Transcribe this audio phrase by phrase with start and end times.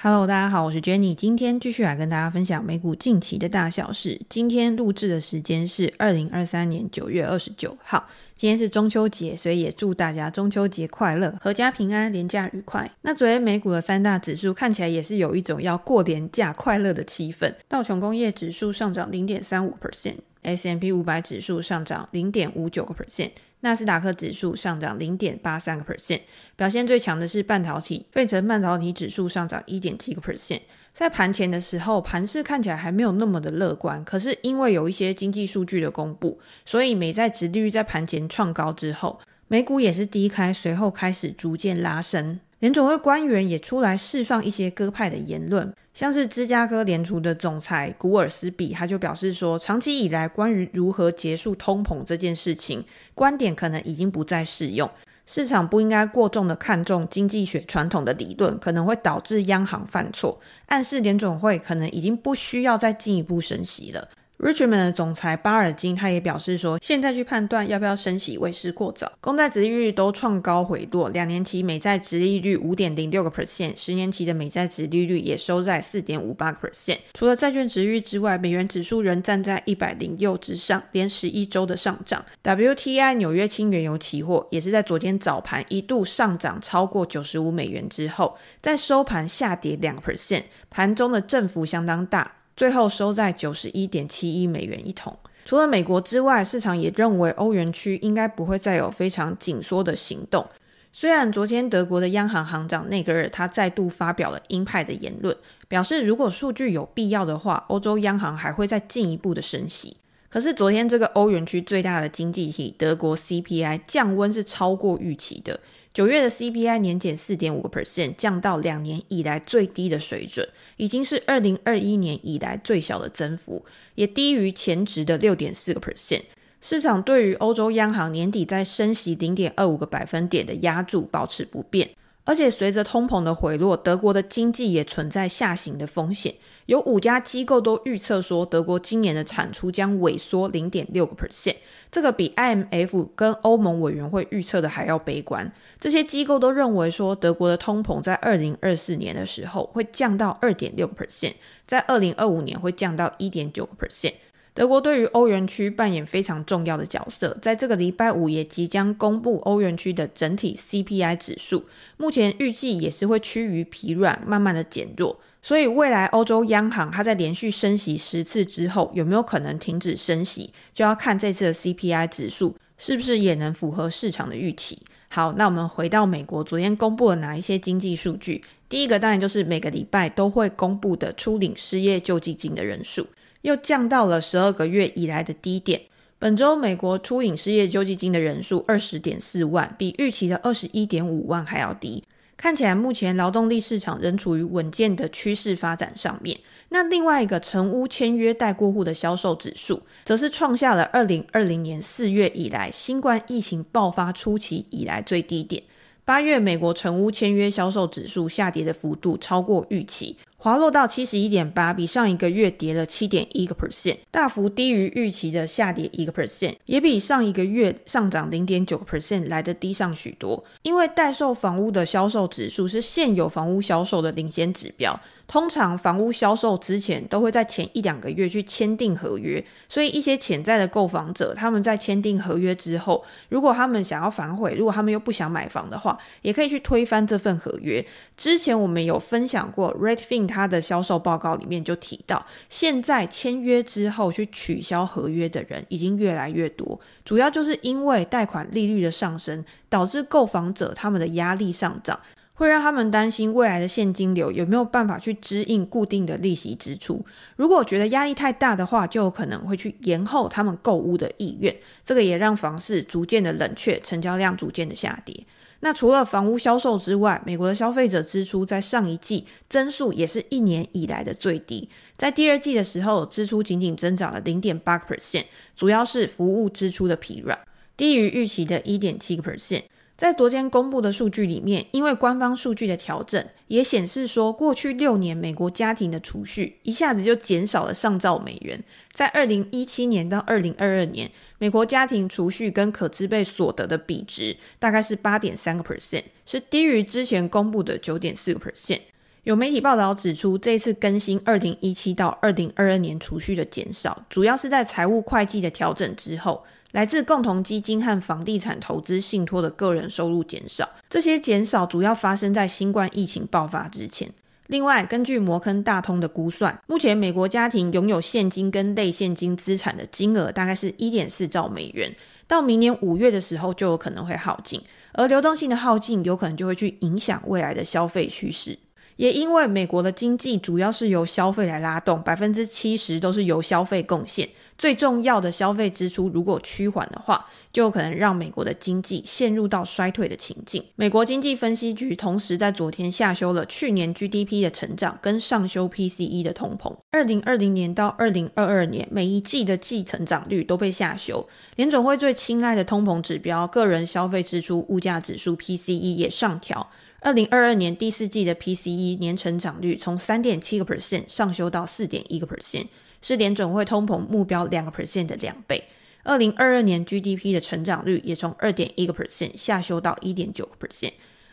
[0.00, 4.20] Hello，大家好，我是 Jenny，今天继续来跟大家分享美股近期的大小事。
[4.28, 8.06] 今天录制的时间是二零二三年九月二十九号，
[8.36, 12.88] 今天是中秋节，所以也祝大家中秋节快乐，阖家平安，连假愉快。
[13.02, 23.32] 那昨天美股的三大指数看起来也是有一种要过连假快乐的气氛，道琼工业指数上涨零点三五 percent，S&P 五百指数上涨零点五九个 percent。
[23.60, 26.20] 纳斯达克指数上涨零点八三个 percent，
[26.54, 30.60] 表现最强的是半导体，费城半导体指数上涨一点七个 percent。
[30.94, 42.40] 在盘前的时候，盘势看起来还没有那么的乐观，可是因为有一些经济数据的公布，所以美债殖利率在盘前创高之后，美股也是低开，随后开始逐渐拉升。
[42.60, 54.90] 联准会官员也出来释放一些鸽派的言论，像是芝加哥联储的总裁古尔斯比，他就表示说，长期以来关于如何结束通膨这件事情，观点可能已经不再适用，
[55.24, 64.08] 市场不应该过重的看重经济学传统的理论，可能会导致央行犯错，暗示联准会可能已经不需要再进一步升息了。
[64.38, 69.10] Richmond 的总裁巴尔金他也表示说，现在去判断要不要升息为时过早。
[69.20, 76.98] 公债殖利率都创高回落，两年期美债殖利率五点零六个 percent，十年期的美债殖利率也收在四点五八个 percent。
[77.14, 82.24] 除了债券殖率之外，美元指数仍站在一百零六之上，连十一周的上涨。
[82.44, 92.36] WTI 纽约轻原油期货也是在昨天早盘一度上涨超过九十五美元之后，在收盘下跌两个 percent，盘中的振幅相当大。
[92.58, 95.16] 最后收在九十一点七一美元一桶。
[95.44, 100.44] 除了美国之外，市场也认为欧元区应该不会再有非常紧缩的行动。
[100.92, 105.36] 虽然昨天德国的央行行长内格尔他再度发表了鹰派的言论，
[105.68, 109.98] 表示如果数据有必要的话，欧洲央行还会再进一步的升息。
[110.28, 115.60] 可是昨天这个欧元区最大的经济体德国 CPI 降温是超过预期的。
[115.92, 123.64] 九月的 CPI 年减四点五个 percent，降到两年以来最低的水准，已经是二零二一年以来最小的增幅，
[123.96, 126.22] 也低于前值的六点四个 percent。
[126.60, 131.90] 市场对于欧洲央行年底再升息零点二五个百分点的压注保持不变。
[132.28, 136.34] 而且随着通膨的回落，德国的经济也存在下行的风险。
[136.66, 141.56] 有五家机构都预测说，德国今年的产出将萎缩零点六个 percent，
[141.90, 145.50] 这个比 IMF 跟欧盟委员会预测的还要悲观。
[145.80, 151.32] 这些机构都认为说，德国的通膨在二零二四年的时候会降到二点六个 percent，
[151.66, 154.12] 在二零二五年会降到一点九个 percent。
[154.58, 165.20] 德国对于欧元区扮演非常重要的角色，在这个礼拜五也即将公布欧元区的整体 CPI 指数，目前预计也是会趋于疲软，慢慢的减弱。
[165.40, 174.76] 所以未来欧洲央行它在连续升息十次之后，有没有可能停止升息，就要看这次的 CPI 指数是不是也能符合市场的预期。
[175.08, 178.42] 好，那我们回到美国，昨天公布了哪一些经济数据？
[178.68, 183.06] 第一个当然就是每个礼拜都会公布的初领失业救济金的人数。
[183.42, 185.82] 又降到了十二个月以来的低点。
[186.18, 192.02] 本周美国初领失业救济金的人数二十点四万，比预期的二十一点五万还要低。
[192.36, 196.38] 看起来目前劳动力市场仍处于稳健的趋势发展上面。
[196.68, 205.62] 那另外一个成屋签约待过户的销售指数，则是创下了二零二零年四月以来新冠疫情爆发初期以来最低点。
[206.04, 210.16] 八月美国成屋签约销售指数下跌的幅度超过预期。
[210.40, 220.44] 滑落到七十一点八，比上一个月跌了七点一个 percent，大幅低于预期的下跌一个 percent，也比上一个月上涨零点九个 percent 来的低上许多。
[220.62, 224.98] 因为待售房屋的销售指数是现有房屋销售的领先指标。
[225.28, 237.84] 通常房屋销售之前都会在前一两个月去签订合约，所以一些潜在的购房者，他们在签订合约之后，如果他们想要反悔，如果他们又不想买房的话，也可以去推翻这份合约。
[238.16, 252.00] 之前我们有分享过，Redfin 它的销售报告里面就提到，现在签约之后去取消合约的人已经越来越多，主要就是因为贷款利率的上升，导致购房者他们的压力上涨。
[252.38, 257.04] 会让他们担心未来的现金流有没有办法去支应固定的利息支出。
[257.34, 261.54] 如果觉得压力太大的话，就有可能会去延后他们购屋的意愿。
[261.84, 265.26] 这个也让房市逐渐的冷却，成交量逐渐的下跌。
[265.60, 271.68] 那除了房屋销售之外，美国的消费者支出在上一季增速也是一年以来的最低。
[271.96, 275.24] 在第二季的时候，支出仅仅增长了零点八 percent，
[275.56, 277.36] 主要是服务支出的疲软，
[277.76, 279.64] 低于预期的一点七个 percent。
[279.98, 288.62] 在昨天公布的数据里面，因为官方数据的调整，也显示说，过去六年美国家庭的储蓄一下子就减少了上兆美元。
[288.92, 298.82] 在二零一七年到二零二二年，美国家庭储蓄跟可支配所得的比值大概是八点三个 percent，是低于之前公布的九点四个 percent。
[299.24, 310.68] 有媒体报道指出，这次更新二零一七到二零二二年储蓄的减少，主要是在财务会计的调整之后，来自共同基金和房地产投资信托的个人收入减少。
[310.88, 314.10] 这些减少主要发生在新冠疫情爆发之前。
[314.48, 321.94] 另外，根据摩根大通的估算，目前美国家庭拥有现金跟类现金资产的金额大概是一点四兆美元，
[322.26, 324.62] 到明年五月的时候就有可能会耗尽，
[324.94, 328.58] 而流动性的耗尽有可能就会去影响未来的消费趋势。
[328.98, 334.28] 也因为美国的经济主要是由消费来拉动，百分之七十都是由消费贡献。
[334.58, 340.64] 最重要的消费支出如果趋缓的话，就有可能让美国的经济陷入到衰退的情境。
[340.74, 346.76] 美国经济分析局同时在昨天下修了去年 GDP 的成长，跟上修 PCE 的通膨。
[346.90, 351.28] 二零二零年到二零二二年每一季的季成长率都被下修。
[351.54, 356.68] 联准会最青睐的通膨指标个人消费支出物价指数 PCE 也上调。
[357.00, 362.66] 二零二二年第四季的 PCE 年成长率从三点七个 percent 上修到四点一个 percent，
[363.00, 365.62] 是联准会通膨目标两个 percent 的两倍。
[366.02, 370.92] 二零二二年 GDP 的成长率也从二点一个 percent 下修到一点九个 percent。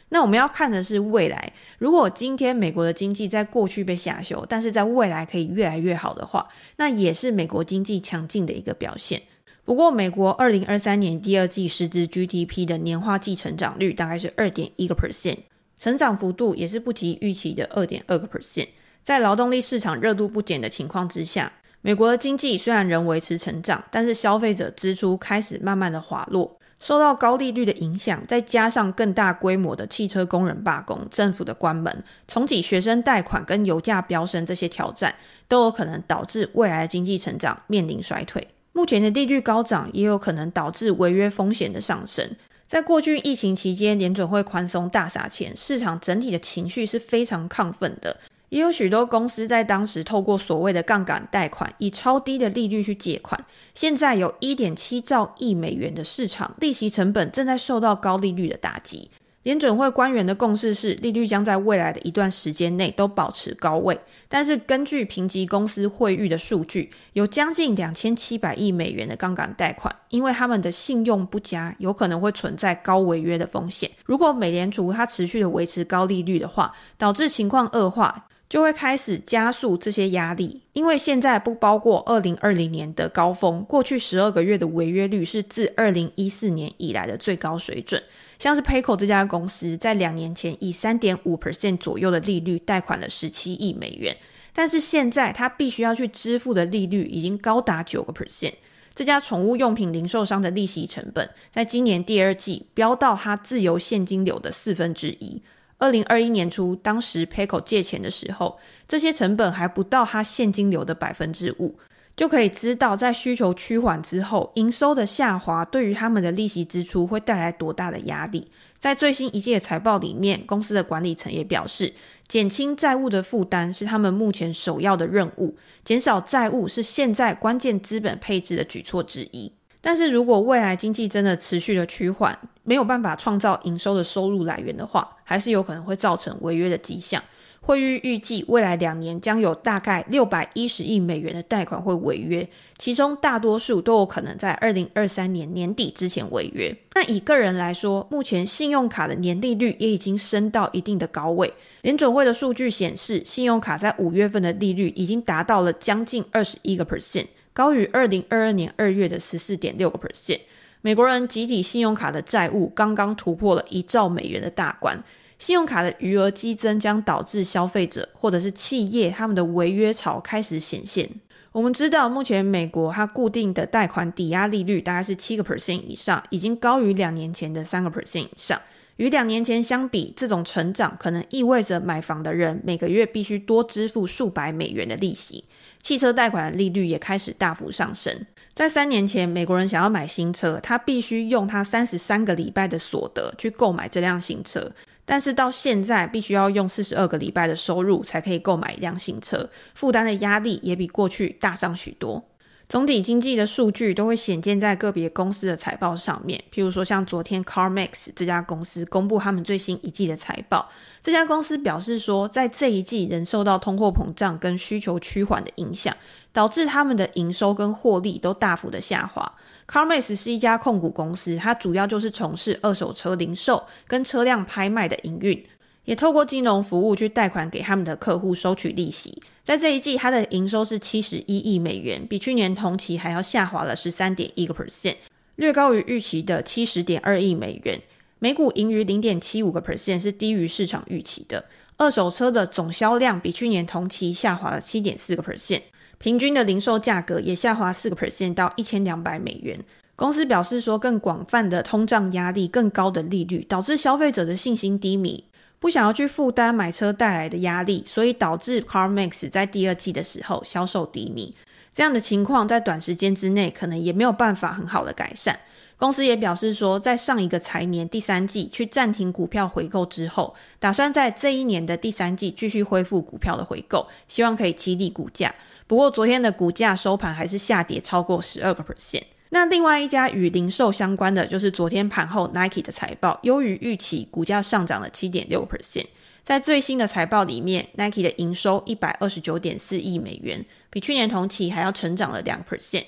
[0.10, 6.48] 那我们要看的是未来，如果今天美国的经济在过去被下修，但是在未来可以越来越好的话，
[6.78, 9.24] 那也是美国经济强劲的一个表现。
[9.64, 15.40] 不过，美国二零二三年第二季实质 GDP 的年化季成长率大概是二点一个 percent。
[15.78, 18.70] 成长幅度也是不及预期的二点二个 percent，
[19.04, 21.52] 在劳动力市场热度不减的情况之下，
[21.82, 35.14] 美国的经济虽然仍维持成长，但是消费者支出开始慢慢的滑落，受到高利率的影响，再加上更大规模的汽车工人罢工、政府的关门、重启学生贷款跟油价飙升这些挑战，
[35.48, 38.48] 都有可能导致未来的经济成长面临衰退。
[38.74, 42.30] 目前的利率高涨，也有可能导致违约风险的上升。
[42.68, 48.18] 在过去疫情期间，联准会宽松大撒钱，市场整体的情绪是非常亢奋的。
[48.50, 53.40] 也有许多公司在当时透过所谓的杠杆贷款，以超低的利率去借款。
[53.74, 59.10] 现在有一点七兆亿美元的市场，利息成本正在受到高利率的打击。
[59.46, 63.96] 联准会官员的共识是，利率将在未来的一段时间内都保持高位。
[64.28, 73.92] 但是，根据评级公司汇誉的数据，有将近两千七百亿美元的杠杆贷款，因为他们的信用不佳，有可能会存在高违约的风险。
[74.04, 80.64] 如果美联储它持续的维持高利率的话，导致情况恶化，就会开始加速这些压力。
[80.74, 88.02] 因为现在不包括二零二零年的高峰，过去十二个月的违约率是自二零一四年以来的最高水准。
[88.38, 94.16] 像是 Payco 这家公司在两年前以三点五 percent 左右的利率贷款了十七亿美元，
[94.54, 98.54] 但是现在他必须要去支付的利率已经高达九个 percent。
[98.94, 105.42] 这家宠物用品零售商的利息成本，在今年第二季飙到它自由现金流的四分之一。
[105.78, 108.58] 二零二一年初，当时 Payco 借钱的时候，
[108.88, 111.78] 这些成本还不到它现金流的百分之五。
[112.16, 118.50] 就可以知道，在需求趋缓之后，营收的下滑对于他们的利息支出会带来多大的压力。
[118.80, 121.94] 在最新一季的财报里面，公司的管理层也表示，
[122.28, 129.52] 减轻债务的负担是他们目前首要的任务，减少债务是现在关键资本配置的举措之一。
[129.82, 137.22] 但是如果未来经济真的持续的趋缓，没有办法创造营收的收入来源的话，还是有可能会造成违约的迹象。
[137.66, 146.72] 惠誉预计未来两年将有大概六百一十亿美元的贷款会违约，其中大多数都有可能在二零二三年年底之前违约。
[146.94, 151.52] 那以个人来说，目前信用卡的年利率也已经升到一定的高位。
[151.82, 160.42] 联准会的数据显示，信用卡在五月份的利率已经达到了将近二十一个 percent，高于二零二二年二月的十四点六个 percent。
[160.82, 165.04] 美国人集体信用卡的债务刚刚突破了一兆美元的大关。
[165.38, 171.10] 信用卡的余额激增将导致消费者或者是企业他们的违约潮开始显现。
[171.52, 178.62] 我们知道，目前美国它固定的贷款抵押利率大概是七个 percent 以上，已经高于两年前的三个 percent 以上。
[178.98, 185.46] 与两年前相比，这种成长可能意味着买房的人每个月必须多支付数百美元的利息。
[185.82, 188.26] 汽车贷款的利率也开始大幅上升。
[188.54, 194.72] 在三年前，美国人想要买新车，他必须用他三十三个礼拜的所得去购买这辆新车。
[195.06, 202.24] 但是到现在，必须要用四十二个礼拜的收入才可以购买一辆新车，负担的压力也比过去大上许多。
[202.68, 210.68] 总体经济的数据都会显现在个别公司的财报上面，譬如说像昨天 CarMax 这家公司公布他们最新一季的财报，
[211.04, 215.96] 这家公司表示说，在这一季仍受到通货膨胀跟需求趋缓的影响，
[216.34, 219.32] 导致他们的营收跟获利都大幅的下滑。
[219.68, 225.46] CarMax 是一家控股公司，它主要就是从事二手车零售跟车辆拍卖的营运。
[225.86, 229.22] 也透过金融服务去贷款给他们的客户收取利息。
[229.44, 234.96] 在这一季，它的营收是七十一亿美元，比去年同期还要下滑了十三点一个 percent，
[235.36, 237.80] 略高于预期的七十点二亿美元。
[238.18, 241.46] 每股盈余零点七五个 percent 是低于市场预期的。
[241.78, 245.62] 二手车的总销量比去年同期下滑了七点四个 percent，
[246.06, 249.60] 平均的零售价格也下滑四个 percent 到一千两百美元。
[249.96, 255.24] 公司表示说，更广泛的通胀压力、更高的利率导致消费者的信心低迷，
[255.58, 261.34] 不想要去负担买车带来的压力，所以导致 CarMax 在第二季的时候销售低迷。
[261.74, 265.40] 这样的情况在短时间之内可能也没有办法很好的改善。
[265.76, 275.34] 公司也表示说，在上一个财年第三季去暂停股票回购之后，打算在这一年的第三季继续恢复股票的回购，希望可以激励股价。
[275.68, 279.04] 不过昨天的股价收盘还是下跌超过十二个 percent。
[279.30, 285.88] 那另外一家与零售相关的，就是昨天盘后 Nike 的财报优于预期，股价上涨了七点六 percent。
[286.24, 292.86] 在最新的财报里面，Nike 的营收一百二十九点四亿美元，比去年同期还要成长了两 percent。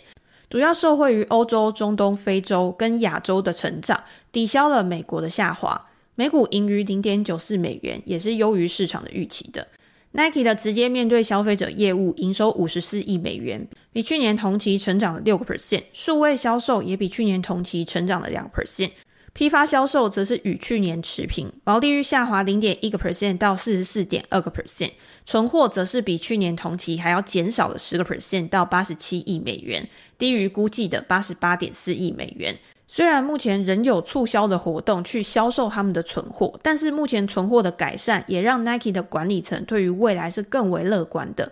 [0.50, 5.88] 主要受惠于欧洲、中东、非洲跟亚洲的成长，抵消了美国的下滑。
[6.16, 9.68] 每股盈余零点九四美元，也是优于市场的预期的。
[10.14, 15.84] Nike 的直接面对消费者业务营收五十四亿美元，比去年同期成长了六个 percent。
[15.94, 18.92] 数位销售也比去年同期成长了两 percent。
[19.34, 24.94] 批发销售则是与去年持平，毛利率下滑零点一个 percent 到四十四点二个 percent，
[25.28, 29.88] 存货则是比去年同期还要减少了十个 percent 到八十七亿美元，
[30.18, 32.58] 低于估计的八十八点四亿美元。
[32.98, 41.52] 虽然目前仍有促销的活动去销售他们的存货，但是目前存货的改善也让 Nike 的管理层对于未来是更为乐观的。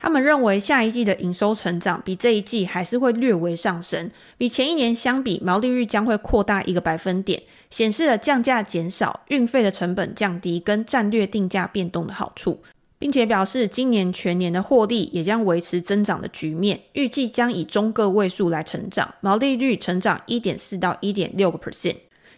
[0.00, 12.62] 他们认为下一季的营收成长比这一季还是会略微上升，比前一年相比，毛利率将会扩大一个百分点，显示了降价减少、运费的成本降低跟战略定价变动的好处，
[12.98, 21.96] 并且表示今年全年的获利也将维持增长的局面，预计将以中个位数来成长，毛利率成长一点四到一点六个 percent，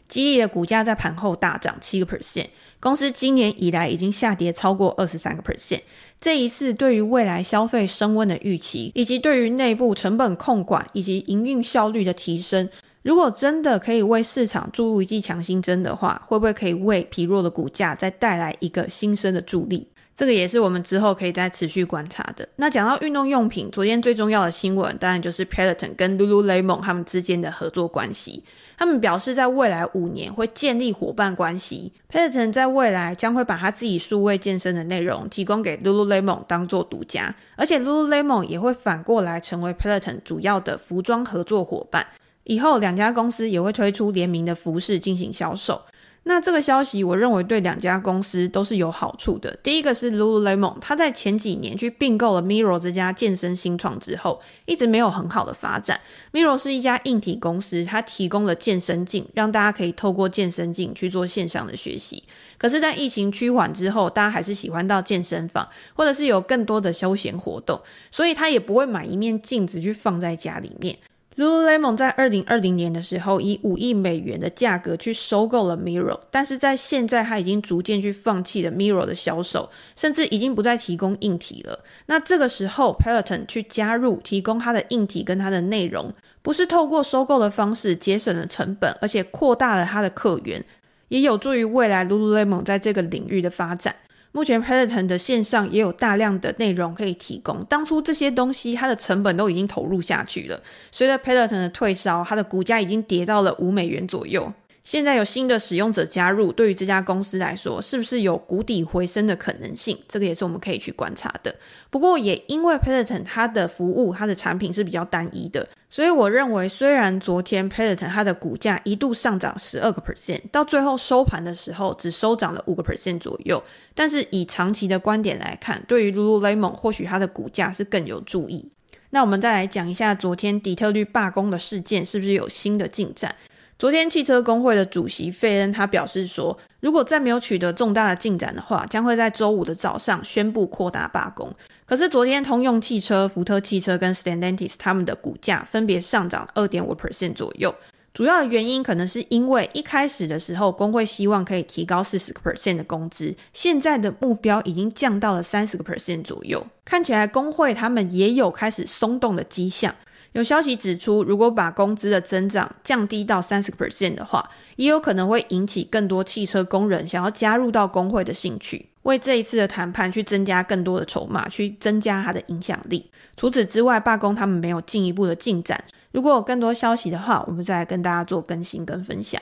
[0.08, 2.46] 激励的股价在盘后大涨七个 percent。
[2.80, 5.80] 公司今年以来已经下跌超过二十三个 percent。
[6.20, 12.68] 这一次对于未来消费升温的预期，以及对于内部成本控管以及营运效率的提升，
[13.02, 19.88] 如果真的可以为市场注入一剂强心针的话，会不会可以为疲弱的股价再带来一个新生的助力？
[20.18, 22.48] 这个也是我们之后可以再持续观察的。
[22.56, 28.42] 那讲到运动用品，昨天最重要的新闻当然就是 Peloton 跟 Lululemon 他们之间的合作关系。
[28.76, 31.92] 他们表示，在未来五年会建立伙伴关系。
[32.10, 42.04] Peloton 在未来将会把他自己数位健身的内容提供给 Lululemon 当做独家，而且 Lululemon 也会反过来成为 Peloton 主要的服装合作伙伴。
[42.42, 45.80] 以后两家公司也会推出联名的服饰进行销售。
[46.28, 49.58] 那这个消息，我认为对两家公司都是有好处的。
[49.62, 55.98] 第一个是 Lululemon，他在前几年去并购了 Mirror 这家健身新创之后，一直没有很好的发展。
[56.34, 62.22] Mirror 是一家硬体公司，它提供了健身镜，让大家可以透过健身镜去做线上的学习。
[62.58, 67.80] 可是，在疫情趋缓之后，大家还是喜欢到健身房，或者是有更多的休闲活动，
[68.10, 70.98] 所以他也不会买一面镜子去放在家里面。
[71.38, 81.78] Lululemon 在二零二零年的时候，以五亿美元的价格去收购了 Mirror，但是在现在，他已经逐渐去放弃了 Mirror 的销售，甚至已经不再提供硬体了。
[82.06, 90.64] 那这个时候，Peloton 去加入，提供它的硬体跟它的内容，不是透过收购的方式节省了成本，而且扩大了它的客源，
[91.06, 93.94] 也有助于未来 Lululemon 在这个领域的发展。
[94.38, 97.64] 目前 Peloton 的线上也有大量的内容可以提供。
[97.64, 104.52] 当初这些东西它的成本都已经投入下去了，随着 Peloton 的退烧，它的股价已经跌到了五美元左右。
[104.88, 109.98] 现在有新的使用者加入，对于这家公司来说，是不是有谷底回升的可能性？
[110.08, 111.54] 这个也是我们可以去观察的。
[111.90, 123.62] 不过，也因为 Peloton 它的服务、它的产品是比较单一的，所以我认为，虽然昨天 Peloton 它的股价一度上涨十二个 percent，到最后收盘的时候只收涨了五个 percent 左右，
[123.94, 128.70] 但是以长期的观点来看，对于 Lululemon 或许它的股价是更有助益。
[129.10, 133.34] 那我们再来讲一下昨天底特律罢工的事件，是不是有新的进展？
[133.78, 141.54] 昨天汽车工会的主席费恩他表示说，如果再没有取得重大的进展的话，将会在周五的早上宣布扩大罢工。
[141.86, 147.72] 可是昨天通用汽车、福特汽车跟 Standantis 他们的股价分别上涨二点五 percent 左右。
[148.12, 156.66] 主要的原因可能是因为一开始的时候工会希望可以提高四十个 percent 的工资，现在的目标已经降到了三十个 percent 左右。
[156.84, 159.94] 看起来工会他们也有开始松动的迹象。
[160.32, 173.10] 有消息指出，如果把工资的增长降低到三十 percent 的话，也有可能会引起更多汽车工人想要加入到工会的兴趣，为这一次的谈判去增加更多的筹码，去增加它的影响力。
[173.36, 175.82] 除此之外，罢工他们没有进一步的进展。
[176.12, 179.40] 如果有更多消息的话，我们再来跟大家做更新跟分享。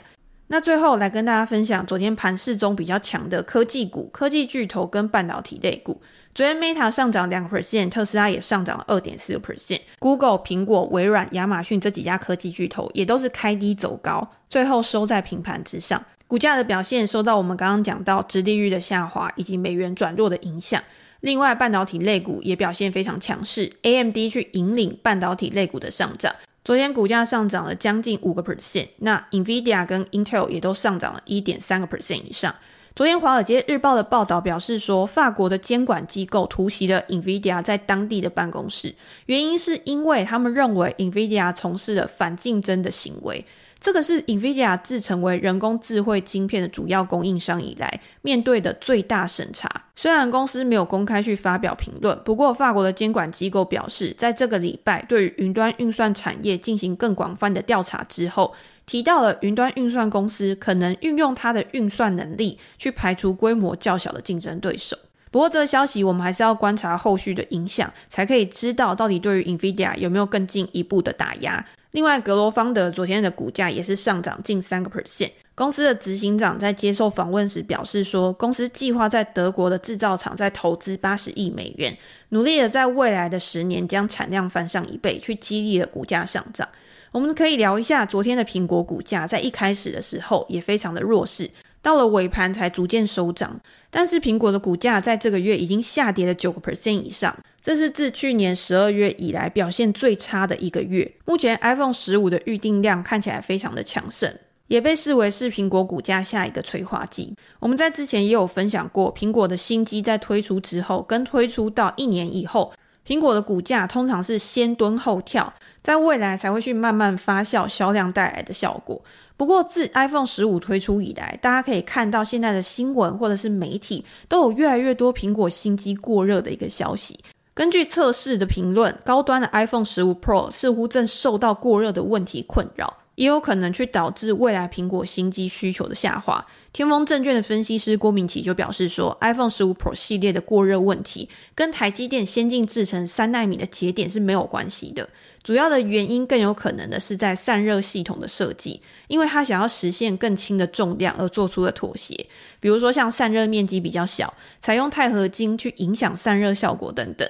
[0.48, 6.00] 那最后来跟大家分享，昨天盘市中比较强的科技股、科技巨头跟半导体类股。
[6.32, 9.80] 昨天 Meta 上涨两个 percent，特斯拉也上涨了二点四个 percent。
[9.98, 16.00] Google、苹果、微软、亚马逊这几家科技巨头也都是开低走高，最后收在平盘之上。
[16.28, 20.80] 股价的表现受到我们刚刚讲到殖利率的下滑以及美元转弱的影响。
[21.20, 26.32] 另外，半导体类股也表现非常强势，AMD 去引领半导体类股的上涨。
[26.66, 32.52] 昨天股价上涨了将近五个 percent，那 Nvidia 跟 Intel 也都上涨了一点三个 percent 以上。
[32.96, 38.92] 昨天华尔街日报的报道表示说，法国的监管机构突袭了 Nvidia 在当地的办公室，
[39.26, 43.46] 原因是因为他们认为 Nvidia 从事了反竞争的行为。
[43.78, 49.70] 这个是 NVIDIA 自成为人工智慧晶片的主要供应商以来面对的最大审查。
[49.94, 58.54] 虽然公司没有公开去发表评论，不过法国的监管机构表示，在这个礼拜对于云端运算产业进行更广泛的调查之后，
[58.86, 64.96] 提到了云端运算公司可能运用它的运算能力去排除规模较小的竞争对手。
[65.36, 71.62] 不过，这个消息我们还是要观察后续的影响，才可以知道到底对于 NVIDIA 有没有更进一步的打压。
[71.90, 75.30] 另外，格罗方德昨天的股价也是上涨近三个 percent。
[75.54, 81.94] 公司的执行长在接受访问时表示说，公司计划在德国的制造厂再投资八十亿美元，
[82.30, 86.66] 努力的在未来的十年将产量翻上一倍，去激励了股价上涨。
[87.12, 91.50] 我们可以聊一下昨天的苹果股价，在一开始的时候也非常的弱势，
[91.86, 93.60] 到了尾盘才逐渐收涨。
[93.90, 97.38] 但是苹果的股价在这个月已经下跌了九个 percent 以上。
[97.62, 101.08] 这是自去年十二月以来表现最差的一个月。
[101.24, 107.32] 目前 iPhone 十五的预订量看起来非常的强盛，也被视为是苹果股价下一个催化剂。
[107.60, 112.72] 我们在之前也有分享过，苹果的新机在推出之后，跟推出到一年以后，
[113.06, 119.00] 苹果的股价通常是先蹲后跳，在未来才会去慢慢发酵销量带来的效果。
[119.36, 127.20] 不过自 iPhone 十五推出以来，大家可以看到现在的新闻或者是媒体都有越来越多苹果新机过热的一个消息。
[127.54, 136.44] 根据测试的评论，高端的 iPhone 15 Pro 似乎正受到过热的问题困扰，也有可能去导致未来苹果新机需求的下滑。
[136.76, 145.08] 天风证券的分析师郭明奇就表示说，iPhone 15 Pro 系列的过热问题跟台积电先进制程三纳米的节点是没有关系的，
[145.42, 152.26] 主要的原因更有可能的是在散热系统的设计，因为它想要实现更轻的重量而做出的妥协，
[152.60, 157.26] 比如说像散热面积比较小，采用钛合金去影响散热效果等等。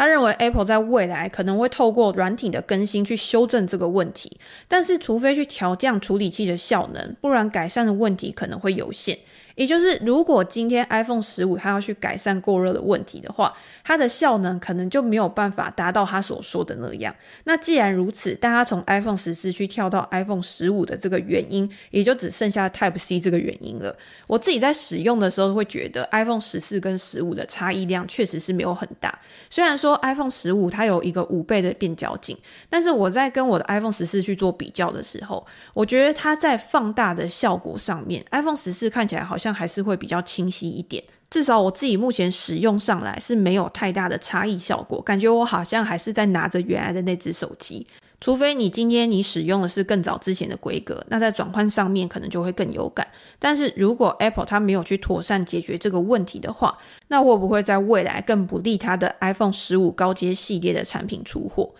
[0.00, 9.18] 他认为 Apple 在未来可能会透过软体的更新去修正这个问题，但是除非去调降处理器的效能，不然改善的问题可能会有限。
[9.60, 13.52] 也就是，如果今天 iPhone 十五它要去改善过热的问题的话，
[13.84, 17.14] 它的效能可能就没有办法达到它所说的那样。
[17.44, 23.94] 那既然如此，大家从 iPhone 十四去跳到 iPhone 十五的这个原因，也就只剩下 Type C 这个原因了。
[24.26, 29.18] 我自己在使用的时候会觉得 iPhone 十四跟十五的差异量确实是没有很大。
[29.50, 32.34] 虽然说 iPhone 十五它有一个五倍的变焦镜，
[32.70, 47.86] 但是我在跟我的 iPhone 十四去做比较的时候，我觉得它在放大的效果上面，iPhone 十四看起来好像还是会比较清晰一点，至少我自己目前使用上来是没有太大的差异效果，感觉我好像还是在拿着原来的那只手机，
[48.20, 53.06] 除非你今天你使用的是更早之前的规格，那在转换上面可能就会更有感。
[53.38, 56.76] 但是如果 Apple 它没有去妥善解决这个问题的话，
[57.08, 61.72] 那会不会在未来更不利它的 iPhone 十五高阶系列的产品出货？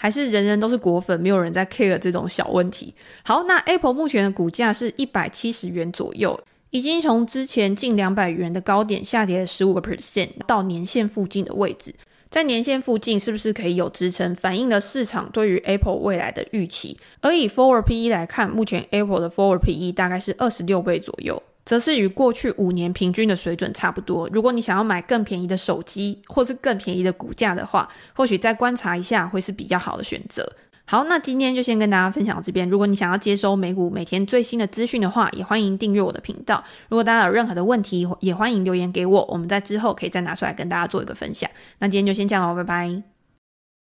[0.00, 2.94] 还是人人都是果粉，没有人在 care 这种小问题？
[3.24, 6.38] 好，那 Apple 目前的股价是一百七十元左右。
[6.70, 11.94] 已经从之前近两百元的高点下跌了十五个 percent 到年线附近的位置，
[12.28, 16.98] 在年线附近是不是可以有支撑，反映了市场对于 Apple 未来的预期？
[17.20, 24.28] 而以 Forward PE 来看，目前 Apple 的 Forward PE 大概是二十六倍左右，则是与过去五年平均的水准差不多。
[24.30, 30.46] 如果你想要买更便宜的手机，或是更便宜的股价的话，或许再观察一下会是比较好的选择。
[30.90, 32.66] 好，那今天就先跟大家分享到这边。
[32.66, 36.64] 如果你想要接收美股每天最新的资讯的话，也欢迎订阅我的频道。
[36.88, 41.50] 如果大家有任何的问题，也欢迎留言给我，我们在之后可以再拿出来跟大家做一个分享。
[41.80, 43.17] 那今天就先这样了，拜拜。